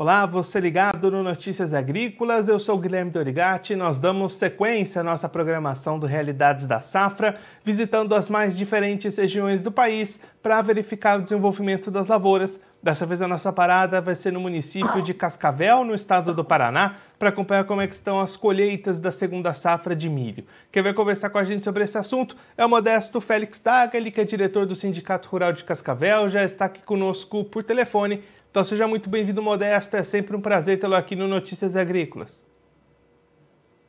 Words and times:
Olá, 0.00 0.24
você 0.24 0.58
ligado 0.58 1.10
no 1.10 1.22
Notícias 1.22 1.74
Agrícolas, 1.74 2.48
eu 2.48 2.58
sou 2.58 2.78
Guilherme 2.78 3.10
Dorigati. 3.10 3.76
Nós 3.76 4.00
damos 4.00 4.38
sequência 4.38 5.02
à 5.02 5.04
nossa 5.04 5.28
programação 5.28 5.98
do 5.98 6.06
Realidades 6.06 6.64
da 6.64 6.80
Safra, 6.80 7.36
visitando 7.62 8.14
as 8.14 8.26
mais 8.26 8.56
diferentes 8.56 9.18
regiões 9.18 9.60
do 9.60 9.70
país 9.70 10.18
para 10.42 10.62
verificar 10.62 11.18
o 11.18 11.22
desenvolvimento 11.22 11.90
das 11.90 12.06
lavouras. 12.06 12.58
Dessa 12.82 13.04
vez 13.04 13.20
a 13.20 13.28
nossa 13.28 13.52
parada 13.52 14.00
vai 14.00 14.14
ser 14.14 14.32
no 14.32 14.40
município 14.40 15.02
de 15.02 15.12
Cascavel, 15.12 15.84
no 15.84 15.94
estado 15.94 16.32
do 16.32 16.42
Paraná, 16.42 16.96
para 17.18 17.28
acompanhar 17.28 17.64
como 17.64 17.82
é 17.82 17.84
estão 17.84 18.18
as 18.18 18.38
colheitas 18.38 18.98
da 18.98 19.12
segunda 19.12 19.52
safra 19.52 19.94
de 19.94 20.08
milho. 20.08 20.46
Quem 20.72 20.82
vai 20.82 20.94
conversar 20.94 21.28
com 21.28 21.36
a 21.36 21.44
gente 21.44 21.62
sobre 21.62 21.84
esse 21.84 21.98
assunto 21.98 22.34
é 22.56 22.64
o 22.64 22.68
modesto 22.70 23.20
Félix 23.20 23.60
Daga, 23.60 23.98
ele 23.98 24.10
que 24.10 24.22
é 24.22 24.24
diretor 24.24 24.64
do 24.64 24.74
Sindicato 24.74 25.28
Rural 25.28 25.52
de 25.52 25.62
Cascavel, 25.62 26.30
já 26.30 26.42
está 26.42 26.64
aqui 26.64 26.80
conosco 26.80 27.44
por 27.44 27.62
telefone 27.62 28.22
então 28.50 28.64
seja 28.64 28.86
muito 28.86 29.08
bem-vindo, 29.08 29.42
Modesto. 29.42 29.96
É 29.96 30.02
sempre 30.02 30.36
um 30.36 30.40
prazer 30.40 30.78
tê-lo 30.78 30.94
aqui 30.94 31.14
no 31.14 31.28
Notícias 31.28 31.76
Agrícolas. 31.76 32.48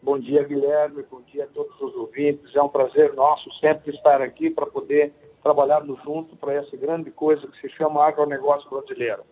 Bom 0.01 0.17
dia, 0.17 0.43
Guilherme. 0.43 1.03
Bom 1.09 1.21
dia 1.21 1.43
a 1.43 1.47
todos 1.47 1.79
os 1.79 1.95
ouvintes. 1.95 2.55
É 2.55 2.61
um 2.61 2.69
prazer 2.69 3.13
nosso 3.13 3.51
sempre 3.59 3.95
estar 3.95 4.21
aqui 4.21 4.49
para 4.49 4.65
poder 4.65 5.13
trabalharmos 5.43 5.99
junto 6.03 6.35
para 6.35 6.53
essa 6.53 6.75
grande 6.77 7.11
coisa 7.11 7.45
que 7.47 7.61
se 7.61 7.69
chama 7.75 8.03
agronegócio 8.05 8.69
brasileiro. 8.69 9.23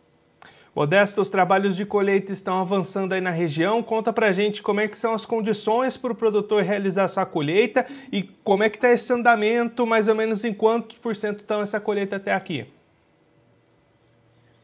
Modesto, 0.76 1.22
os 1.22 1.30
trabalhos 1.30 1.76
de 1.76 1.86
colheita 1.86 2.32
estão 2.32 2.62
avançando 2.62 3.14
aí 3.14 3.22
na 3.22 3.32
região. 3.32 3.82
Conta 3.82 4.14
pra 4.14 4.32
gente 4.32 4.62
como 4.62 4.80
é 4.80 4.88
que 4.88 4.98
são 4.98 5.14
as 5.14 5.26
condições 5.26 5.98
para 5.98 6.12
o 6.12 6.16
produtor 6.16 6.62
realizar 6.62 7.08
sua 7.08 7.26
colheita 7.26 7.86
e 8.12 8.24
como 8.24 8.64
é 8.64 8.70
que 8.70 8.77
está 8.77 8.90
esse 8.91 9.12
andamento, 9.12 9.86
mais 9.86 10.08
ou 10.08 10.16
menos 10.16 10.44
em 10.46 10.54
quantos 10.54 10.98
por 10.98 11.16
cento 11.16 11.40
estão 11.40 11.62
essa 11.62 11.80
colheita 11.80 12.16
até 12.16 12.34
aqui? 12.34 12.68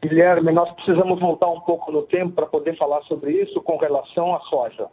Guilherme, 0.02 0.52
nós 0.52 0.70
precisamos 0.72 1.18
voltar 1.18 1.48
um 1.48 1.60
pouco 1.60 1.90
no 1.90 2.02
tempo 2.02 2.32
para 2.32 2.46
poder 2.46 2.76
falar 2.76 3.02
sobre 3.02 3.32
isso 3.32 3.60
com 3.62 3.76
relação 3.76 4.34
à 4.34 4.40
soja. 4.40 4.88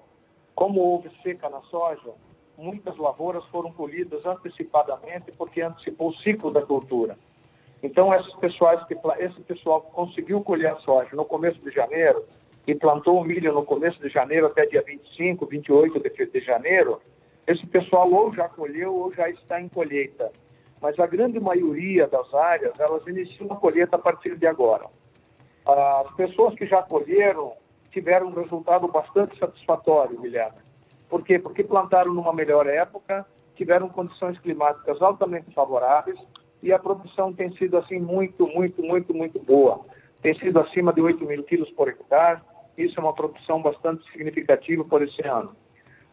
Como 0.55 0.79
houve 0.79 1.09
seca 1.21 1.49
na 1.49 1.61
soja, 1.63 2.11
muitas 2.57 2.95
lavouras 2.97 3.43
foram 3.45 3.71
colhidas 3.71 4.25
antecipadamente 4.25 5.31
porque 5.37 5.61
antecipou 5.61 6.09
o 6.09 6.15
ciclo 6.15 6.51
da 6.51 6.61
cultura. 6.61 7.17
Então, 7.81 8.13
esses 8.13 8.33
pessoais 8.35 8.81
que, 8.87 8.95
esse 9.19 9.41
pessoal 9.41 9.81
que 9.81 9.91
conseguiu 9.91 10.41
colher 10.41 10.71
a 10.71 10.77
soja 10.77 11.09
no 11.13 11.25
começo 11.25 11.59
de 11.59 11.69
janeiro 11.69 12.23
e 12.65 12.73
plantou 12.73 13.19
o 13.19 13.25
milho 13.25 13.53
no 13.53 13.65
começo 13.65 13.99
de 13.99 14.07
janeiro 14.07 14.47
até 14.47 14.65
dia 14.65 14.81
25, 14.81 15.45
28 15.45 15.99
de, 15.99 16.25
de 16.27 16.39
janeiro, 16.39 17.01
esse 17.45 17.67
pessoal 17.67 18.09
ou 18.09 18.33
já 18.33 18.47
colheu 18.47 18.95
ou 18.95 19.13
já 19.13 19.29
está 19.29 19.59
em 19.59 19.67
colheita. 19.67 20.31
Mas 20.83 20.99
a 20.99 21.07
grande 21.07 21.39
maioria 21.39 22.07
das 22.07 22.33
áreas, 22.33 22.77
elas 22.77 23.07
iniciam 23.07 23.49
a 23.49 23.55
colheita 23.55 23.95
a 23.95 23.99
partir 23.99 24.37
de 24.37 24.45
agora. 24.45 24.83
As 25.65 26.13
pessoas 26.13 26.55
que 26.55 26.65
já 26.65 26.83
colheram 26.83 27.53
tiveram 27.89 28.27
um 28.27 28.33
resultado 28.33 28.85
bastante 28.89 29.39
satisfatório, 29.39 30.19
Guilherme. 30.19 30.57
Por 31.07 31.23
quê? 31.23 31.39
Porque 31.39 31.63
plantaram 31.63 32.13
numa 32.13 32.33
melhor 32.33 32.67
época, 32.67 33.25
tiveram 33.55 33.87
condições 33.87 34.37
climáticas 34.39 35.01
altamente 35.01 35.53
favoráveis 35.53 36.19
e 36.61 36.73
a 36.73 36.79
produção 36.79 37.31
tem 37.31 37.55
sido 37.55 37.77
assim 37.77 38.01
muito, 38.01 38.45
muito, 38.53 38.83
muito, 38.83 39.13
muito 39.13 39.39
boa. 39.39 39.79
Tem 40.21 40.37
sido 40.37 40.59
acima 40.59 40.91
de 40.91 40.99
8 40.99 41.23
mil 41.25 41.43
quilos 41.43 41.69
por 41.71 41.87
hectare. 41.87 42.41
Isso 42.77 42.99
é 42.99 43.03
uma 43.03 43.13
produção 43.13 43.61
bastante 43.61 44.03
significativa 44.11 44.83
por 44.83 45.01
esse 45.01 45.25
ano. 45.25 45.55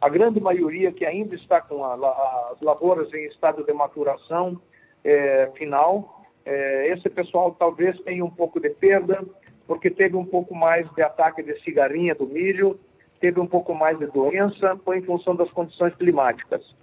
A 0.00 0.08
grande 0.08 0.40
maioria 0.40 0.90
que 0.90 1.04
ainda 1.04 1.34
está 1.34 1.60
com 1.60 1.84
a, 1.84 1.94
as 2.52 2.60
lavouras 2.60 3.12
em 3.12 3.26
estado 3.26 3.62
de 3.64 3.72
maturação 3.72 4.60
é, 5.04 5.50
final, 5.56 6.24
é, 6.44 6.88
esse 6.88 7.08
pessoal 7.10 7.54
talvez 7.58 8.00
tenha 8.00 8.24
um 8.24 8.30
pouco 8.30 8.58
de 8.58 8.70
perda, 8.70 9.22
porque 9.66 9.90
teve 9.90 10.16
um 10.16 10.24
pouco 10.24 10.54
mais 10.54 10.90
de 10.94 11.02
ataque 11.02 11.42
de 11.42 11.60
cigarinha 11.62 12.14
do 12.14 12.26
milho, 12.26 12.80
teve 13.20 13.38
um 13.38 13.46
pouco 13.46 13.74
mais 13.74 13.98
de 13.98 14.06
doença, 14.06 14.76
foi 14.84 14.98
em 14.98 15.02
função 15.02 15.36
das 15.36 15.50
condições 15.50 15.94
climáticas. 15.94 16.74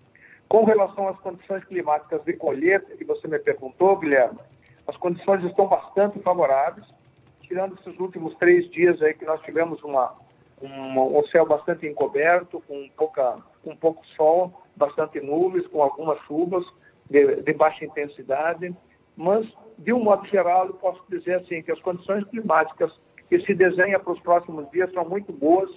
Com 0.47 0.63
relação 0.63 1.07
às 1.07 1.19
condições 1.19 1.63
climáticas 1.66 2.23
de 2.23 2.33
colheita, 2.33 2.95
que 2.95 3.03
você 3.03 3.27
me 3.27 3.39
perguntou, 3.39 3.97
Guilherme, 3.97 4.38
as 4.88 4.95
condições 4.95 5.44
estão 5.44 5.67
bastante 5.67 6.19
favoráveis, 6.19 6.88
tirando 7.41 7.77
esses 7.79 8.00
últimos 8.00 8.35
três 8.35 8.69
dias 8.69 9.01
aí 9.01 9.13
que 9.13 9.25
nós 9.25 9.41
tivemos 9.41 9.83
uma, 9.83 10.16
um, 10.62 11.19
um 11.19 11.28
céu 11.28 11.45
bastante 11.45 11.88
encoberto, 11.88 12.62
com, 12.68 12.90
pouca, 12.95 13.38
com 13.63 13.75
pouco 13.75 14.06
sol, 14.16 14.62
bastante 14.75 15.19
nuvens, 15.19 15.68
com 15.68 15.81
algumas 15.81 16.19
chuvas 16.22 16.66
de, 17.09 17.41
de 17.41 17.53
baixa 17.53 17.85
intensidade 17.85 18.75
mas, 19.18 19.51
de 19.79 19.91
um 19.91 20.03
modo 20.03 20.28
geral, 20.28 20.68
eu 20.68 20.75
posso 20.75 21.03
dizer 21.09 21.34
assim 21.38 21.63
que 21.63 21.72
as 21.72 21.81
condições 21.81 22.23
climáticas 22.25 22.94
que 23.28 23.40
se 23.41 23.56
desenham 23.56 24.00
para 24.00 24.13
os 24.13 24.19
próximos 24.19 24.69
dias 24.69 24.94
são 24.94 25.03
muito 25.03 25.34
boas 25.34 25.69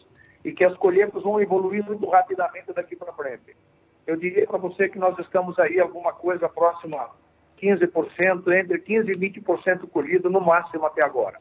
e 0.45 0.53
que 0.53 0.65
as 0.65 0.77
colheitas 0.77 1.23
vão 1.23 1.41
evoluir 1.41 1.83
muito 1.85 2.07
rapidamente 2.09 2.71
daqui 2.75 2.95
para 2.95 3.15
frente. 3.15 3.57
Eu 4.07 4.17
diria 4.17 4.47
para 4.47 4.59
você 4.59 4.91
que 4.91 4.99
nós 4.99 5.19
estamos 5.19 5.59
aí 5.59 5.81
alguma 5.81 6.13
coisa 6.13 6.51
próxima 6.51 6.99
a 6.99 7.11
15%, 7.61 8.53
entre 8.53 8.79
15% 8.79 9.09
e 9.09 9.41
20% 9.41 9.89
colhido 9.89 10.29
no 10.29 10.41
máximo 10.41 10.85
até 10.85 11.03
agora. 11.03 11.39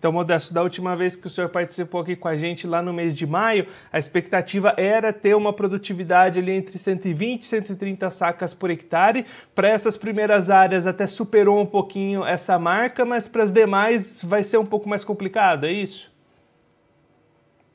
Então, 0.00 0.10
Modesto, 0.10 0.54
da 0.54 0.62
última 0.62 0.96
vez 0.96 1.14
que 1.14 1.26
o 1.26 1.30
senhor 1.30 1.50
participou 1.50 2.00
aqui 2.00 2.16
com 2.16 2.26
a 2.26 2.34
gente, 2.34 2.66
lá 2.66 2.80
no 2.80 2.90
mês 2.90 3.14
de 3.14 3.26
maio, 3.26 3.66
a 3.92 3.98
expectativa 3.98 4.72
era 4.78 5.12
ter 5.12 5.36
uma 5.36 5.52
produtividade 5.52 6.38
ali 6.38 6.52
entre 6.52 6.78
120 6.78 7.42
e 7.42 7.44
130 7.44 8.10
sacas 8.10 8.54
por 8.54 8.70
hectare. 8.70 9.26
Para 9.54 9.68
essas 9.68 9.98
primeiras 9.98 10.48
áreas 10.48 10.86
até 10.86 11.06
superou 11.06 11.60
um 11.60 11.66
pouquinho 11.66 12.24
essa 12.24 12.58
marca, 12.58 13.04
mas 13.04 13.28
para 13.28 13.42
as 13.42 13.52
demais 13.52 14.24
vai 14.24 14.42
ser 14.42 14.56
um 14.56 14.64
pouco 14.64 14.88
mais 14.88 15.04
complicado, 15.04 15.66
é 15.66 15.70
isso? 15.70 16.10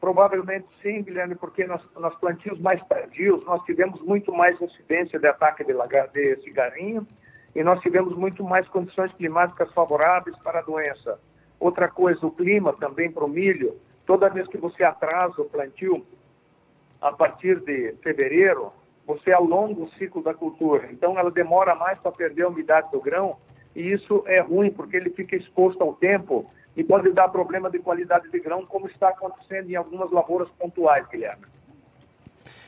Provavelmente 0.02 0.66
sim, 0.82 1.04
Guilherme, 1.04 1.36
porque 1.36 1.68
nas, 1.68 1.84
nas 1.96 2.16
plantios 2.16 2.60
mais 2.60 2.84
tardios 2.88 3.46
nós 3.46 3.64
tivemos 3.66 4.02
muito 4.02 4.34
mais 4.34 4.60
incidência 4.60 5.20
de 5.20 5.28
ataque 5.28 5.64
de, 5.64 5.74
lagar, 5.74 6.08
de 6.08 6.38
cigarinho 6.38 7.06
e 7.56 7.64
nós 7.64 7.80
tivemos 7.82 8.16
muito 8.18 8.44
mais 8.44 8.68
condições 8.68 9.14
climáticas 9.14 9.72
favoráveis 9.76 10.36
para 10.40 10.58
a 10.58 10.64
doença. 10.64 11.20
Outra 11.66 11.90
coisa, 11.90 12.24
o 12.24 12.30
clima 12.30 12.74
também 12.74 13.12
para 13.12 13.26
o 13.26 13.28
milho. 13.28 13.76
Toda 14.06 14.30
vez 14.30 14.48
que 14.48 14.56
você 14.56 14.84
atrasa 14.84 15.42
o 15.42 15.46
plantio, 15.46 16.06
a 17.02 17.12
partir 17.12 17.60
de 17.60 17.96
fevereiro, 18.04 18.72
você 19.04 19.32
alonga 19.32 19.82
o 19.82 19.90
ciclo 19.94 20.22
da 20.22 20.32
cultura. 20.32 20.88
Então, 20.92 21.18
ela 21.18 21.32
demora 21.32 21.74
mais 21.74 21.98
para 21.98 22.12
perder 22.12 22.44
a 22.44 22.50
umidade 22.50 22.92
do 22.92 23.02
grão 23.02 23.38
e 23.76 23.92
isso 23.92 24.24
é 24.28 24.40
ruim 24.42 24.70
porque 24.70 24.96
ele 24.96 25.10
fica 25.10 25.36
exposto 25.36 25.82
ao 25.82 25.96
tempo 25.96 26.46
e 26.78 26.84
pode 26.84 27.12
dar 27.12 27.30
problema 27.30 27.68
de 27.68 27.80
qualidade 27.80 28.30
de 28.30 28.40
grão, 28.40 28.64
como 28.64 28.86
está 28.86 29.10
acontecendo 29.10 29.68
em 29.72 29.76
algumas 29.76 30.12
lavouras 30.12 30.50
pontuais, 30.60 31.08
Guilherme. 31.08 31.46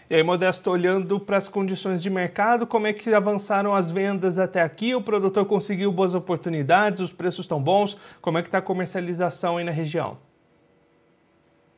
E 0.09 0.15
aí, 0.15 0.23
Modesto, 0.23 0.71
olhando 0.71 1.19
para 1.19 1.35
as 1.35 1.49
condições 1.49 2.01
de 2.01 2.09
mercado, 2.09 2.65
como 2.65 2.87
é 2.87 2.93
que 2.93 3.13
avançaram 3.13 3.75
as 3.75 3.91
vendas 3.91 4.39
até 4.39 4.61
aqui? 4.61 4.95
O 4.95 5.01
produtor 5.01 5.45
conseguiu 5.45 5.91
boas 5.91 6.15
oportunidades, 6.15 7.01
os 7.01 7.11
preços 7.11 7.41
estão 7.41 7.61
bons? 7.61 7.99
Como 8.21 8.37
é 8.37 8.41
que 8.41 8.47
está 8.47 8.59
a 8.59 8.61
comercialização 8.61 9.57
aí 9.57 9.65
na 9.65 9.71
região? 9.71 10.17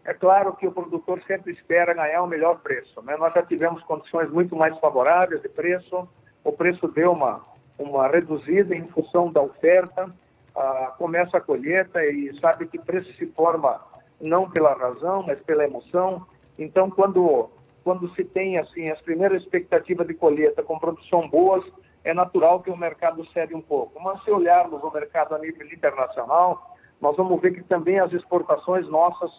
É 0.05 0.13
claro 0.13 0.55
que 0.55 0.67
o 0.67 0.71
produtor 0.71 1.19
sempre 1.25 1.53
espera 1.53 1.91
ganhar 1.95 2.21
o 2.21 2.27
melhor 2.27 2.59
preço. 2.59 3.01
Né? 3.01 3.17
Nós 3.17 3.33
já 3.33 3.41
tivemos 3.41 3.81
condições 3.81 4.29
muito 4.29 4.55
mais 4.55 4.77
favoráveis 4.77 5.41
de 5.41 5.49
preço, 5.49 6.07
o 6.43 6.51
preço 6.51 6.87
deu 6.87 7.13
uma, 7.13 7.41
uma 7.79 8.07
reduzida 8.07 8.75
em 8.75 8.85
função 8.85 9.31
da 9.31 9.41
oferta, 9.41 10.07
ah, 10.55 10.93
começa 10.99 11.37
a 11.37 11.41
colheita 11.41 12.05
e 12.05 12.37
sabe 12.39 12.67
que 12.67 12.77
preço 12.77 13.11
se 13.11 13.25
forma 13.25 13.81
não 14.21 14.47
pela 14.47 14.75
razão, 14.75 15.23
mas 15.25 15.39
pela 15.41 15.63
emoção. 15.63 16.27
Então, 16.59 16.91
quando 16.91 17.49
quando 17.83 18.13
se 18.15 18.23
tem 18.23 18.57
assim 18.57 18.89
as 18.89 19.01
primeiras 19.01 19.43
expectativas 19.43 20.07
de 20.07 20.13
colheita 20.13 20.63
com 20.63 20.79
produção 20.79 21.27
boas, 21.27 21.63
é 22.03 22.13
natural 22.13 22.61
que 22.61 22.69
o 22.69 22.77
mercado 22.77 23.25
cede 23.27 23.55
um 23.55 23.61
pouco. 23.61 23.99
Mas 24.01 24.23
se 24.23 24.31
olharmos 24.31 24.83
o 24.83 24.91
mercado 24.91 25.35
a 25.35 25.39
nível 25.39 25.67
internacional, 25.67 26.75
nós 27.01 27.15
vamos 27.15 27.39
ver 27.41 27.53
que 27.53 27.63
também 27.63 27.99
as 27.99 28.11
exportações 28.13 28.87
nossas 28.87 29.31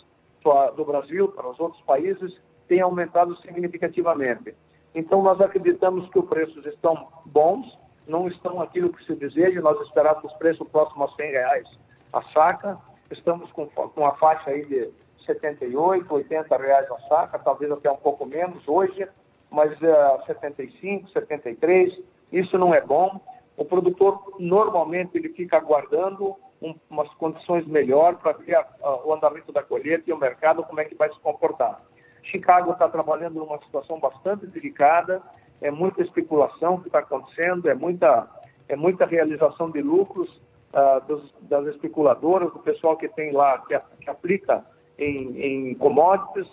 do 0.76 0.84
Brasil 0.84 1.28
para 1.28 1.48
os 1.48 1.60
outros 1.60 1.82
países 1.82 2.40
têm 2.66 2.80
aumentado 2.80 3.36
significativamente. 3.42 4.54
Então 4.94 5.22
nós 5.22 5.40
acreditamos 5.40 6.08
que 6.08 6.18
os 6.18 6.28
preços 6.28 6.64
estão 6.66 7.08
bons, 7.26 7.78
não 8.08 8.26
estão 8.26 8.60
aquilo 8.60 8.90
que 8.90 9.04
se 9.04 9.14
deseja, 9.14 9.60
nós 9.60 9.80
esperávamos 9.82 10.32
preço 10.34 10.64
próximo 10.64 11.04
a 11.04 11.08
100 11.08 11.30
reais 11.30 11.68
a 12.12 12.22
saca, 12.22 12.78
estamos 13.10 13.50
com, 13.52 13.66
com 13.66 14.06
a 14.06 14.14
faixa 14.16 14.50
aí 14.50 14.64
de 14.64 14.90
78, 15.34 16.12
80 16.12 16.56
reais 16.56 16.90
a 16.90 16.98
saca, 17.00 17.38
talvez 17.38 17.70
até 17.70 17.90
um 17.90 17.96
pouco 17.96 18.26
menos 18.26 18.62
hoje, 18.66 19.06
mas 19.50 19.72
uh, 19.80 20.26
75, 20.26 21.10
73, 21.10 21.98
isso 22.32 22.58
não 22.58 22.74
é 22.74 22.80
bom. 22.80 23.20
O 23.56 23.64
produtor 23.64 24.34
normalmente 24.38 25.16
ele 25.16 25.28
fica 25.30 25.56
aguardando 25.56 26.36
um, 26.62 26.74
umas 26.88 27.08
condições 27.14 27.66
melhores 27.66 28.20
para 28.20 28.32
ver 28.32 28.54
a, 28.56 28.66
a, 28.82 29.06
o 29.06 29.12
andamento 29.12 29.52
da 29.52 29.62
colheita 29.62 30.04
e 30.08 30.12
o 30.12 30.18
mercado 30.18 30.62
como 30.64 30.80
é 30.80 30.84
que 30.84 30.94
vai 30.94 31.12
se 31.12 31.18
comportar. 31.20 31.80
Chicago 32.22 32.72
está 32.72 32.88
trabalhando 32.88 33.34
numa 33.34 33.58
situação 33.58 33.98
bastante 33.98 34.46
delicada, 34.46 35.22
é 35.60 35.70
muita 35.70 36.02
especulação 36.02 36.78
que 36.78 36.88
está 36.88 37.00
acontecendo, 37.00 37.68
é 37.68 37.74
muita, 37.74 38.28
é 38.68 38.76
muita 38.76 39.06
realização 39.06 39.70
de 39.70 39.80
lucros 39.80 40.40
uh, 40.72 41.06
dos, 41.06 41.34
das 41.42 41.66
especuladoras, 41.66 42.52
do 42.52 42.58
pessoal 42.60 42.96
que 42.96 43.08
tem 43.08 43.32
lá, 43.32 43.58
que, 43.58 43.78
que 44.00 44.10
aplica 44.10 44.64
em, 45.00 45.70
em 45.70 45.74
commodities, 45.74 46.46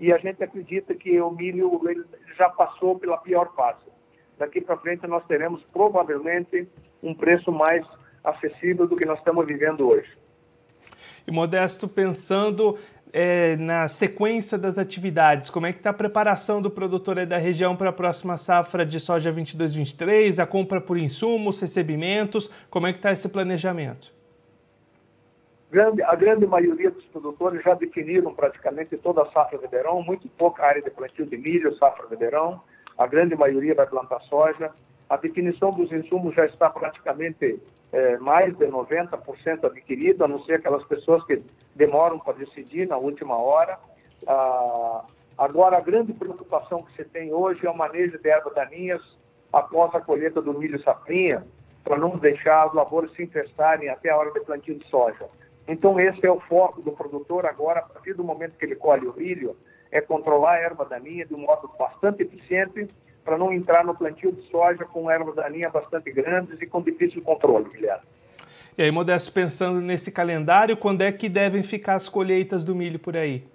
e 0.00 0.12
a 0.12 0.18
gente 0.18 0.42
acredita 0.42 0.94
que 0.94 1.20
o 1.20 1.30
milho 1.30 1.80
já 2.36 2.48
passou 2.48 2.98
pela 2.98 3.16
pior 3.18 3.54
fase. 3.54 3.86
Daqui 4.36 4.60
para 4.60 4.76
frente 4.76 5.06
nós 5.06 5.24
teremos 5.26 5.62
provavelmente 5.72 6.68
um 7.00 7.14
preço 7.14 7.52
mais 7.52 7.86
acessível 8.24 8.86
do 8.88 8.96
que 8.96 9.04
nós 9.04 9.18
estamos 9.18 9.46
vivendo 9.46 9.88
hoje. 9.88 10.10
E 11.26 11.30
Modesto, 11.30 11.86
pensando 11.86 12.76
é, 13.12 13.56
na 13.56 13.86
sequência 13.86 14.58
das 14.58 14.78
atividades, 14.78 15.48
como 15.48 15.66
é 15.66 15.72
que 15.72 15.78
está 15.78 15.90
a 15.90 15.94
preparação 15.94 16.60
do 16.60 16.70
produtor 16.70 17.24
da 17.24 17.36
região 17.36 17.76
para 17.76 17.90
a 17.90 17.92
próxima 17.92 18.36
safra 18.36 18.84
de 18.84 18.98
soja 18.98 19.32
22-23, 19.32 20.42
a 20.42 20.46
compra 20.46 20.80
por 20.80 20.98
insumos, 20.98 21.60
recebimentos, 21.60 22.50
como 22.68 22.88
é 22.88 22.92
que 22.92 22.98
está 22.98 23.12
esse 23.12 23.28
planejamento? 23.28 24.12
Grande, 25.72 26.02
a 26.02 26.14
grande 26.14 26.46
maioria 26.46 26.90
dos 26.90 27.04
produtores 27.06 27.62
já 27.64 27.72
definiram 27.72 28.30
praticamente 28.30 28.98
toda 28.98 29.22
a 29.22 29.26
safra 29.32 29.58
de 29.58 29.66
verão, 29.66 30.02
muito 30.02 30.28
pouca 30.28 30.66
área 30.66 30.82
de 30.82 30.90
plantio 30.90 31.24
de 31.24 31.38
milho, 31.38 31.74
safra 31.78 32.06
de 32.06 32.14
verão, 32.14 32.60
a 32.98 33.06
grande 33.06 33.34
maioria 33.34 33.74
vai 33.74 33.86
plantar 33.86 34.20
soja. 34.20 34.70
A 35.08 35.16
definição 35.16 35.70
dos 35.70 35.90
insumos 35.90 36.34
já 36.34 36.44
está 36.44 36.68
praticamente 36.68 37.60
é, 37.90 38.18
mais 38.18 38.56
de 38.56 38.66
90% 38.66 39.64
adquirida, 39.64 40.26
a 40.26 40.28
não 40.28 40.42
ser 40.44 40.54
aquelas 40.54 40.84
pessoas 40.84 41.24
que 41.24 41.42
demoram 41.74 42.18
para 42.18 42.34
decidir 42.34 42.86
na 42.86 42.98
última 42.98 43.36
hora. 43.36 43.78
Ah, 44.26 45.04
agora, 45.38 45.78
a 45.78 45.80
grande 45.80 46.12
preocupação 46.12 46.82
que 46.82 46.94
se 46.96 47.04
tem 47.04 47.32
hoje 47.32 47.66
é 47.66 47.70
o 47.70 47.76
manejo 47.76 48.18
de 48.18 48.28
ervas 48.28 48.54
daninhas 48.54 49.02
após 49.52 49.94
a 49.94 50.00
colheita 50.00 50.40
do 50.40 50.52
milho 50.58 50.82
safrinha, 50.82 51.46
para 51.84 51.98
não 51.98 52.10
deixar 52.10 52.64
as 52.64 52.74
lavouras 52.74 53.12
se 53.12 53.22
infestarem 53.22 53.88
até 53.88 54.10
a 54.10 54.16
hora 54.16 54.32
de 54.32 54.40
plantio 54.40 54.78
de 54.78 54.86
soja. 54.88 55.26
Então, 55.66 55.98
esse 55.98 56.26
é 56.26 56.30
o 56.30 56.40
foco 56.40 56.82
do 56.82 56.92
produtor 56.92 57.46
agora, 57.46 57.80
a 57.80 57.82
partir 57.82 58.14
do 58.14 58.24
momento 58.24 58.56
que 58.58 58.64
ele 58.64 58.74
colhe 58.74 59.06
o 59.06 59.16
milho, 59.16 59.56
é 59.90 60.00
controlar 60.00 60.54
a 60.54 60.58
erva 60.58 60.84
daninha 60.84 61.24
de 61.24 61.34
um 61.34 61.38
modo 61.38 61.68
bastante 61.78 62.22
eficiente 62.22 62.88
para 63.24 63.38
não 63.38 63.52
entrar 63.52 63.84
no 63.84 63.94
plantio 63.94 64.32
de 64.32 64.42
soja 64.50 64.84
com 64.84 65.10
ervas 65.10 65.36
daninhas 65.36 65.72
bastante 65.72 66.10
grandes 66.10 66.60
e 66.60 66.66
com 66.66 66.82
difícil 66.82 67.22
controle, 67.22 67.68
Guilherme. 67.68 68.02
E 68.76 68.82
aí, 68.82 68.90
Modesto, 68.90 69.30
pensando 69.30 69.80
nesse 69.80 70.10
calendário, 70.10 70.76
quando 70.76 71.02
é 71.02 71.12
que 71.12 71.28
devem 71.28 71.62
ficar 71.62 71.94
as 71.94 72.08
colheitas 72.08 72.64
do 72.64 72.74
milho 72.74 72.98
por 72.98 73.16
aí? 73.16 73.46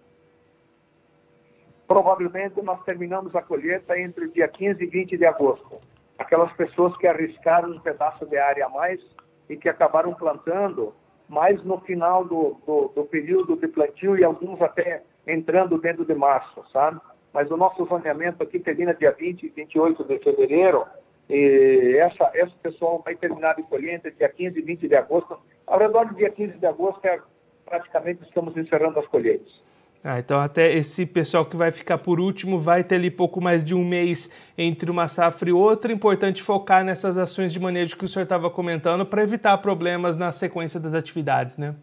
Provavelmente 1.88 2.62
nós 2.62 2.84
terminamos 2.84 3.36
a 3.36 3.42
colheita 3.42 4.00
entre 4.00 4.26
o 4.26 4.32
dia 4.32 4.48
15 4.48 4.84
e 4.84 4.88
20 4.88 5.18
de 5.18 5.26
agosto. 5.26 5.80
Aquelas 6.20 6.52
pessoas 6.54 6.96
que 6.98 7.08
arriscaram 7.08 7.72
um 7.72 7.80
pedaço 7.80 8.26
de 8.26 8.38
área 8.38 8.68
a 8.68 8.70
mais 8.70 9.02
e 9.50 9.58
que 9.58 9.68
acabaram 9.68 10.14
plantando 10.14 10.94
mais 11.28 11.62
no 11.64 11.80
final 11.80 12.24
do, 12.24 12.58
do, 12.66 12.92
do, 12.96 13.06
período 13.06 13.56
de 13.58 13.68
plantio 13.68 14.18
e 14.18 14.24
alguns 14.24 14.62
até 14.62 15.04
entrando 15.28 15.78
dentro 15.78 16.06
de 16.06 16.14
março, 16.14 16.64
sabe? 16.72 17.00
Mas 17.34 17.52
o 17.52 17.58
nosso 17.58 17.86
zoneamento 17.86 18.42
aqui 18.42 18.60
termina 18.60 18.94
dia 18.94 19.12
20 19.12 19.44
e 19.44 19.50
28 19.50 20.04
de 20.06 20.20
fevereiro 20.20 20.86
e 21.30 21.98
essa, 22.00 22.32
esse 22.34 22.56
pessoal 22.58 23.02
vai 23.04 23.16
terminar 23.16 23.56
de 23.56 23.64
colher 23.64 23.96
entre 23.96 24.12
dia 24.12 24.30
15 24.30 24.58
e 24.58 24.62
20 24.62 24.88
de 24.88 24.96
agosto. 24.96 25.38
Ao 25.66 25.78
redor 25.78 26.06
do 26.06 26.16
dia 26.16 26.30
15 26.30 26.58
de 26.58 26.66
agosto, 26.66 27.06
é, 27.06 27.20
praticamente 27.66 28.24
estamos 28.24 28.56
encerrando 28.56 29.00
as 29.00 29.08
colheitas. 29.08 29.67
Ah, 30.10 30.20
então 30.20 30.40
até 30.40 30.74
esse 30.74 31.06
pessoal 31.06 31.46
que 31.46 31.58
vai 31.58 31.70
ficar 31.70 31.98
por 31.98 32.18
último 32.18 32.58
vai 32.58 32.82
ter 32.82 32.96
ali 32.96 33.12
pouco 33.12 33.42
mais 33.42 33.62
de 33.62 33.76
um 33.76 33.84
mês 33.84 34.32
entre 34.58 34.90
uma 34.90 35.10
safra 35.10 35.50
e 35.50 35.52
outra. 35.52 35.92
Importante 35.92 36.42
focar 36.42 36.82
nessas 36.82 37.18
ações 37.18 37.52
de 37.52 37.60
manejo 37.60 37.98
que 37.98 38.06
o 38.06 38.08
senhor 38.08 38.24
estava 38.24 38.50
comentando 38.50 39.06
para 39.06 39.22
evitar 39.22 39.58
problemas 39.58 40.16
na 40.16 40.32
sequência 40.32 40.80
das 40.80 40.94
atividades, 40.94 41.58
né? 41.58 41.76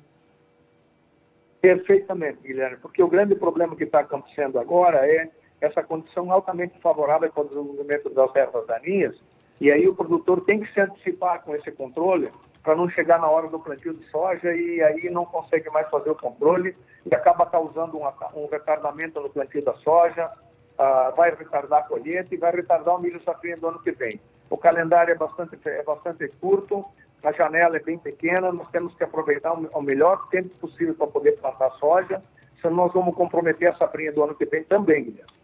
Perfeitamente, 1.60 2.38
Guilherme, 2.42 2.78
porque 2.78 3.02
o 3.02 3.08
grande 3.08 3.34
problema 3.34 3.76
que 3.76 3.84
está 3.84 4.00
acontecendo 4.00 4.58
agora 4.58 5.06
é 5.06 5.28
essa 5.60 5.82
condição 5.82 6.32
altamente 6.32 6.80
favorável 6.80 7.30
para 7.30 7.42
o 7.42 7.48
desenvolvimento 7.48 8.08
das 8.08 8.34
ervas 8.34 8.66
daninhas, 8.66 9.14
e 9.60 9.70
aí 9.70 9.88
o 9.88 9.94
produtor 9.94 10.40
tem 10.40 10.60
que 10.60 10.72
se 10.72 10.80
antecipar 10.80 11.42
com 11.42 11.54
esse 11.54 11.70
controle 11.70 12.30
para 12.62 12.74
não 12.74 12.88
chegar 12.88 13.20
na 13.20 13.28
hora 13.28 13.46
do 13.48 13.60
plantio 13.60 13.92
de 13.92 14.04
soja 14.06 14.52
e 14.54 14.82
aí 14.82 15.10
não 15.10 15.24
consegue 15.24 15.70
mais 15.70 15.88
fazer 15.90 16.10
o 16.10 16.14
controle 16.14 16.74
e 17.04 17.14
acaba 17.14 17.46
causando 17.46 17.98
um, 17.98 18.46
retardamento 18.50 19.20
no 19.20 19.28
plantio 19.28 19.62
da 19.62 19.74
soja, 19.74 20.26
uh, 20.26 21.14
vai 21.14 21.30
retardar 21.30 21.80
a 21.80 21.82
colheita 21.82 22.34
e 22.34 22.38
vai 22.38 22.52
retardar 22.52 22.96
o 22.96 23.02
milho 23.02 23.22
safrinha 23.22 23.56
do 23.56 23.68
ano 23.68 23.78
que 23.78 23.92
vem. 23.92 24.18
O 24.48 24.56
calendário 24.56 25.12
é 25.12 25.14
bastante, 25.14 25.58
é 25.68 25.82
bastante 25.82 26.26
curto, 26.40 26.82
a 27.22 27.32
janela 27.32 27.76
é 27.76 27.80
bem 27.80 27.98
pequena, 27.98 28.50
nós 28.50 28.68
temos 28.68 28.94
que 28.94 29.04
aproveitar 29.04 29.52
o 29.52 29.82
melhor 29.82 30.28
tempo 30.28 30.54
possível 30.56 30.94
para 30.94 31.06
poder 31.06 31.38
plantar 31.38 31.70
soja, 31.72 32.22
senão 32.60 32.76
nós 32.76 32.92
vamos 32.92 33.14
comprometer 33.14 33.68
a 33.68 33.74
safrinha 33.74 34.12
do 34.12 34.24
ano 34.24 34.34
que 34.34 34.46
vem 34.46 34.64
também, 34.64 35.04
Guilherme. 35.04 35.43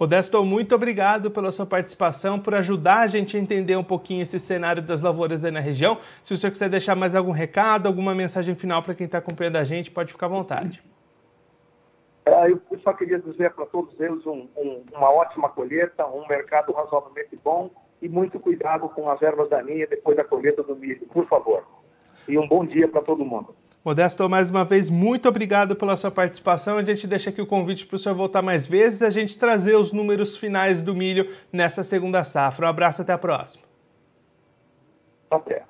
Modesto, 0.00 0.42
muito 0.46 0.74
obrigado 0.74 1.30
pela 1.30 1.52
sua 1.52 1.66
participação, 1.66 2.40
por 2.40 2.54
ajudar 2.54 3.00
a 3.00 3.06
gente 3.06 3.36
a 3.36 3.40
entender 3.40 3.76
um 3.76 3.84
pouquinho 3.84 4.22
esse 4.22 4.40
cenário 4.40 4.80
das 4.80 5.02
lavouras 5.02 5.44
aí 5.44 5.50
na 5.50 5.60
região. 5.60 5.98
Se 6.24 6.32
o 6.32 6.38
senhor 6.38 6.50
quiser 6.50 6.70
deixar 6.70 6.96
mais 6.96 7.14
algum 7.14 7.32
recado, 7.32 7.86
alguma 7.86 8.14
mensagem 8.14 8.54
final 8.54 8.82
para 8.82 8.94
quem 8.94 9.04
está 9.04 9.18
acompanhando 9.18 9.56
a 9.56 9.64
gente, 9.64 9.90
pode 9.90 10.10
ficar 10.10 10.24
à 10.24 10.30
vontade. 10.30 10.82
É, 12.24 12.50
eu 12.50 12.62
só 12.82 12.94
queria 12.94 13.18
dizer 13.18 13.50
para 13.50 13.66
todos 13.66 14.00
eles 14.00 14.24
um, 14.24 14.48
um, 14.56 14.82
uma 14.90 15.10
ótima 15.10 15.50
colheita, 15.50 16.06
um 16.06 16.26
mercado 16.26 16.72
razoavelmente 16.72 17.38
bom 17.44 17.68
e 18.00 18.08
muito 18.08 18.40
cuidado 18.40 18.88
com 18.88 19.10
as 19.10 19.20
ervas 19.20 19.50
daninhas 19.50 19.90
depois 19.90 20.16
da 20.16 20.24
colheita 20.24 20.62
do 20.62 20.74
milho, 20.74 21.06
por 21.08 21.26
favor. 21.26 21.62
E 22.26 22.38
um 22.38 22.48
bom 22.48 22.64
dia 22.64 22.88
para 22.88 23.02
todo 23.02 23.22
mundo. 23.22 23.54
Modesto, 23.82 24.28
mais 24.28 24.50
uma 24.50 24.62
vez, 24.62 24.90
muito 24.90 25.26
obrigado 25.26 25.74
pela 25.74 25.96
sua 25.96 26.10
participação. 26.10 26.76
A 26.76 26.84
gente 26.84 27.06
deixa 27.06 27.30
aqui 27.30 27.40
o 27.40 27.46
convite 27.46 27.86
para 27.86 27.96
o 27.96 27.98
senhor 27.98 28.14
voltar 28.14 28.42
mais 28.42 28.66
vezes 28.66 29.00
e 29.00 29.04
a 29.04 29.10
gente 29.10 29.38
trazer 29.38 29.74
os 29.74 29.90
números 29.90 30.36
finais 30.36 30.82
do 30.82 30.94
milho 30.94 31.34
nessa 31.50 31.82
segunda 31.82 32.22
safra. 32.22 32.66
Um 32.66 32.68
abraço, 32.68 33.00
até 33.00 33.14
a 33.14 33.18
próxima. 33.18 33.64
Até. 35.30 35.69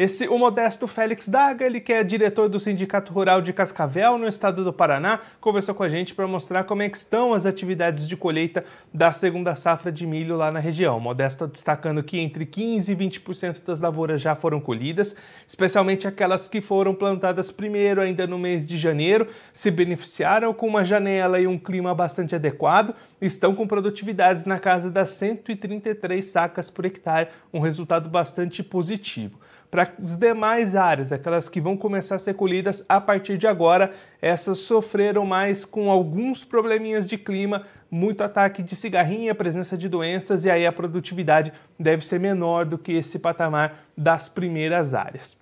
Esse, 0.00 0.26
o 0.28 0.38
modesto 0.38 0.86
Félix 0.86 1.28
Daga, 1.28 1.66
ele 1.66 1.78
que 1.78 1.92
é 1.92 2.02
diretor 2.02 2.48
do 2.48 2.58
Sindicato 2.58 3.12
Rural 3.12 3.42
de 3.42 3.52
Cascavel, 3.52 4.16
no 4.16 4.26
estado 4.26 4.64
do 4.64 4.72
Paraná, 4.72 5.20
conversou 5.42 5.74
com 5.74 5.82
a 5.82 5.90
gente 5.90 6.14
para 6.14 6.26
mostrar 6.26 6.64
como 6.64 6.80
é 6.80 6.88
que 6.88 6.96
estão 6.96 7.34
as 7.34 7.44
atividades 7.44 8.08
de 8.08 8.16
colheita 8.16 8.64
da 8.94 9.12
segunda 9.12 9.54
safra 9.54 9.92
de 9.92 10.06
milho 10.06 10.36
lá 10.36 10.50
na 10.50 10.58
região. 10.58 10.98
Modesto 10.98 11.46
destacando 11.46 12.02
que 12.02 12.18
entre 12.18 12.46
15% 12.46 12.88
e 12.88 12.96
20% 12.96 13.62
das 13.62 13.78
lavouras 13.78 14.22
já 14.22 14.34
foram 14.34 14.58
colhidas, 14.58 15.14
especialmente 15.46 16.08
aquelas 16.08 16.48
que 16.48 16.62
foram 16.62 16.94
plantadas 16.94 17.50
primeiro, 17.50 18.00
ainda 18.00 18.26
no 18.26 18.38
mês 18.38 18.66
de 18.66 18.78
janeiro, 18.78 19.28
se 19.52 19.70
beneficiaram 19.70 20.54
com 20.54 20.66
uma 20.66 20.82
janela 20.82 21.38
e 21.38 21.46
um 21.46 21.58
clima 21.58 21.94
bastante 21.94 22.34
adequado, 22.34 22.94
estão 23.20 23.54
com 23.54 23.66
produtividades 23.66 24.46
na 24.46 24.58
casa 24.58 24.90
das 24.90 25.10
133 25.10 26.24
sacas 26.24 26.70
por 26.70 26.86
hectare, 26.86 27.28
um 27.52 27.60
resultado 27.60 28.08
bastante 28.08 28.62
positivo. 28.62 29.38
Para 29.70 29.88
as 30.02 30.16
demais 30.16 30.74
áreas, 30.74 31.12
aquelas 31.12 31.48
que 31.48 31.60
vão 31.60 31.76
começar 31.76 32.16
a 32.16 32.18
ser 32.18 32.34
colhidas 32.34 32.84
a 32.88 33.00
partir 33.00 33.38
de 33.38 33.46
agora, 33.46 33.92
essas 34.20 34.58
sofreram 34.58 35.24
mais 35.24 35.64
com 35.64 35.90
alguns 35.90 36.44
probleminhas 36.44 37.06
de 37.06 37.16
clima, 37.16 37.64
muito 37.88 38.22
ataque 38.24 38.64
de 38.64 38.74
cigarrinha, 38.74 39.34
presença 39.34 39.78
de 39.78 39.88
doenças, 39.88 40.44
e 40.44 40.50
aí 40.50 40.66
a 40.66 40.72
produtividade 40.72 41.52
deve 41.78 42.04
ser 42.04 42.18
menor 42.18 42.64
do 42.64 42.76
que 42.76 42.92
esse 42.92 43.18
patamar 43.20 43.84
das 43.96 44.28
primeiras 44.28 44.92
áreas. 44.92 45.36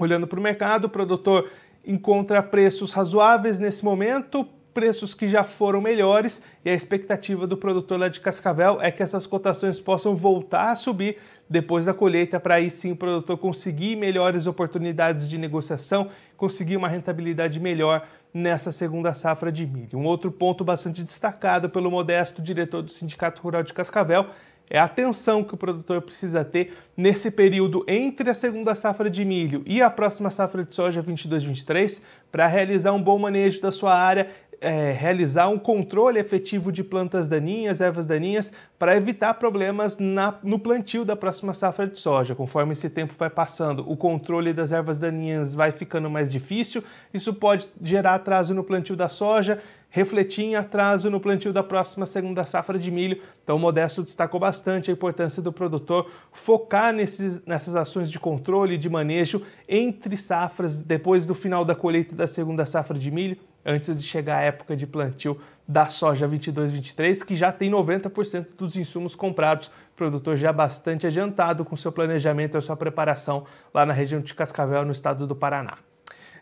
Olhando 0.00 0.26
para 0.26 0.40
o 0.40 0.42
mercado, 0.42 0.86
o 0.86 0.90
produtor 0.90 1.50
encontra 1.86 2.42
preços 2.42 2.92
razoáveis 2.92 3.58
nesse 3.58 3.84
momento, 3.84 4.48
preços 4.78 5.12
que 5.12 5.26
já 5.26 5.42
foram 5.42 5.80
melhores 5.80 6.40
e 6.64 6.70
a 6.70 6.72
expectativa 6.72 7.48
do 7.48 7.56
produtor 7.56 7.98
lá 7.98 8.06
de 8.06 8.20
Cascavel 8.20 8.80
é 8.80 8.92
que 8.92 9.02
essas 9.02 9.26
cotações 9.26 9.80
possam 9.80 10.14
voltar 10.14 10.70
a 10.70 10.76
subir 10.76 11.18
depois 11.50 11.84
da 11.84 11.92
colheita, 11.92 12.38
para 12.38 12.54
aí 12.54 12.70
sim 12.70 12.92
o 12.92 12.96
produtor 12.96 13.36
conseguir 13.38 13.96
melhores 13.96 14.46
oportunidades 14.46 15.28
de 15.28 15.36
negociação, 15.36 16.10
conseguir 16.36 16.76
uma 16.76 16.86
rentabilidade 16.86 17.58
melhor 17.58 18.06
nessa 18.32 18.70
segunda 18.70 19.12
safra 19.14 19.50
de 19.50 19.66
milho. 19.66 19.98
Um 19.98 20.04
outro 20.04 20.30
ponto 20.30 20.62
bastante 20.62 21.02
destacado 21.02 21.68
pelo 21.68 21.90
modesto 21.90 22.40
diretor 22.40 22.80
do 22.80 22.92
Sindicato 22.92 23.42
Rural 23.42 23.64
de 23.64 23.72
Cascavel 23.72 24.26
é 24.70 24.78
a 24.78 24.84
atenção 24.84 25.42
que 25.42 25.54
o 25.54 25.56
produtor 25.56 26.02
precisa 26.02 26.44
ter 26.44 26.76
nesse 26.96 27.30
período 27.30 27.84
entre 27.88 28.28
a 28.28 28.34
segunda 28.34 28.74
safra 28.74 29.08
de 29.08 29.24
milho 29.24 29.62
e 29.66 29.80
a 29.80 29.88
próxima 29.88 30.30
safra 30.30 30.62
de 30.62 30.74
soja 30.74 31.02
22-23 31.02 32.02
para 32.30 32.46
realizar 32.46 32.92
um 32.92 33.02
bom 33.02 33.18
manejo 33.18 33.62
da 33.62 33.72
sua 33.72 33.94
área, 33.94 34.28
é, 34.60 34.92
realizar 34.92 35.48
um 35.48 35.58
controle 35.58 36.18
efetivo 36.18 36.72
de 36.72 36.82
plantas 36.82 37.28
daninhas, 37.28 37.80
ervas 37.80 38.06
daninhas, 38.06 38.52
para 38.78 38.96
evitar 38.96 39.34
problemas 39.34 39.98
na, 39.98 40.34
no 40.42 40.58
plantio 40.58 41.04
da 41.04 41.16
próxima 41.16 41.54
safra 41.54 41.86
de 41.86 41.98
soja. 41.98 42.34
Conforme 42.34 42.72
esse 42.72 42.90
tempo 42.90 43.14
vai 43.18 43.30
passando, 43.30 43.88
o 43.90 43.96
controle 43.96 44.52
das 44.52 44.72
ervas 44.72 44.98
daninhas 44.98 45.54
vai 45.54 45.72
ficando 45.72 46.10
mais 46.10 46.28
difícil, 46.28 46.82
isso 47.12 47.32
pode 47.34 47.68
gerar 47.82 48.14
atraso 48.14 48.54
no 48.54 48.64
plantio 48.64 48.96
da 48.96 49.08
soja, 49.08 49.60
refletir 49.90 50.44
em 50.44 50.54
atraso 50.54 51.08
no 51.08 51.18
plantio 51.18 51.52
da 51.52 51.62
próxima 51.62 52.04
segunda 52.04 52.44
safra 52.44 52.78
de 52.78 52.90
milho. 52.90 53.22
Então, 53.42 53.56
o 53.56 53.58
Modesto 53.58 54.02
destacou 54.02 54.38
bastante 54.38 54.90
a 54.90 54.92
importância 54.92 55.42
do 55.42 55.52
produtor 55.52 56.10
focar 56.30 56.92
nesses, 56.92 57.44
nessas 57.46 57.74
ações 57.74 58.10
de 58.10 58.18
controle 58.18 58.74
e 58.74 58.78
de 58.78 58.90
manejo 58.90 59.42
entre 59.68 60.16
safras, 60.16 60.80
depois 60.80 61.24
do 61.24 61.34
final 61.34 61.64
da 61.64 61.74
colheita 61.74 62.14
da 62.14 62.26
segunda 62.26 62.66
safra 62.66 62.98
de 62.98 63.10
milho 63.10 63.38
antes 63.64 63.98
de 63.98 64.06
chegar 64.06 64.38
a 64.38 64.42
época 64.42 64.76
de 64.76 64.86
plantio 64.86 65.40
da 65.66 65.86
soja 65.86 66.26
22-23, 66.26 67.24
que 67.24 67.36
já 67.36 67.52
tem 67.52 67.70
90% 67.70 68.46
dos 68.56 68.74
insumos 68.76 69.14
comprados. 69.14 69.68
O 69.68 69.96
produtor 69.96 70.36
já 70.36 70.52
bastante 70.52 71.06
adiantado 71.06 71.64
com 71.64 71.76
seu 71.76 71.92
planejamento 71.92 72.56
e 72.56 72.62
sua 72.62 72.76
preparação 72.76 73.46
lá 73.74 73.84
na 73.84 73.92
região 73.92 74.20
de 74.20 74.32
Cascavel, 74.34 74.84
no 74.84 74.92
estado 74.92 75.26
do 75.26 75.36
Paraná. 75.36 75.76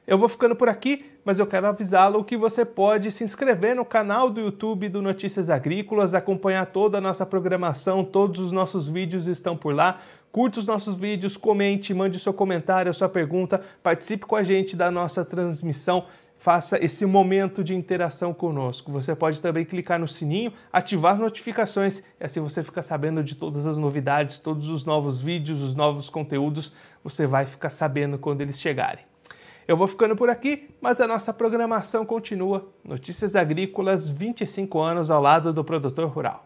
Eu 0.07 0.17
vou 0.17 0.29
ficando 0.29 0.55
por 0.55 0.69
aqui, 0.69 1.11
mas 1.25 1.41
eu 1.41 1.47
quero 1.49 1.67
avisá-lo 1.67 2.23
que 2.23 2.37
você 2.37 2.65
pode 2.65 3.11
se 3.11 3.25
inscrever 3.25 3.75
no 3.75 3.85
canal 3.85 4.31
do 4.31 4.41
YouTube 4.41 4.89
do 4.89 5.03
Notícias 5.03 5.51
Agrícolas, 5.51 6.15
acompanhar 6.15 6.67
toda 6.67 6.99
a 6.99 7.01
nossa 7.01 7.27
programação, 7.27 8.05
todos 8.05 8.41
os 8.41 8.53
nossos 8.53 8.87
vídeos 8.87 9.27
estão 9.27 9.57
por 9.57 9.75
lá. 9.75 10.01
Curta 10.37 10.61
os 10.61 10.67
nossos 10.67 10.95
vídeos, 10.95 11.35
comente, 11.35 11.95
mande 11.95 12.21
seu 12.21 12.31
comentário, 12.31 12.93
sua 12.93 13.09
pergunta, 13.09 13.63
participe 13.83 14.27
com 14.27 14.37
a 14.37 14.43
gente 14.43 14.77
da 14.77 14.91
nossa 14.91 15.25
transmissão 15.25 16.05
faça 16.37 16.79
esse 16.85 17.07
momento 17.07 17.65
de 17.65 17.75
interação 17.75 18.35
conosco. 18.35 18.93
Você 18.93 19.15
pode 19.17 19.41
também 19.41 19.65
clicar 19.65 19.99
no 19.99 20.07
sininho, 20.07 20.53
ativar 20.71 21.15
as 21.15 21.21
notificações 21.21 22.03
e 22.21 22.25
assim 22.25 22.43
você 22.43 22.63
fica 22.63 22.83
sabendo 22.83 23.25
de 23.25 23.35
todas 23.35 23.67
as 23.67 23.79
novidades, 23.79 24.39
todos 24.39 24.69
os 24.69 24.85
novos 24.85 25.23
vídeos, 25.23 25.63
os 25.63 25.75
novos 25.75 26.11
conteúdos, 26.11 26.71
você 27.03 27.27
vai 27.27 27.47
ficar 27.47 27.71
sabendo 27.71 28.19
quando 28.19 28.43
eles 28.43 28.61
chegarem. 28.61 29.07
Eu 29.67 29.75
vou 29.75 29.87
ficando 29.87 30.15
por 30.15 30.29
aqui, 30.29 30.69
mas 30.83 31.01
a 31.01 31.09
nossa 31.09 31.33
programação 31.33 32.05
continua. 32.05 32.69
Notícias 32.85 33.35
Agrícolas, 33.35 34.07
25 34.07 34.79
anos 34.81 35.11
ao 35.11 35.23
lado 35.23 35.51
do 35.51 35.65
produtor 35.65 36.09
rural. 36.11 36.46